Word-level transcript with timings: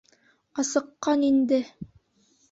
Асыҡҡан 0.61 1.25
инде. 1.27 1.59